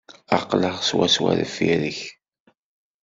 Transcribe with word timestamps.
Aql-aɣ 0.37 0.75
swaswa 0.89 1.31
deffir-k. 1.39 1.99